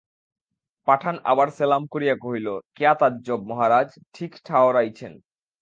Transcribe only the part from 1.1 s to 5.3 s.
আবার সেলাম করিয়া কহিল, কেয়া তাজ্জব, মহারাজ, ঠিক ঠাহরাইয়াছেন।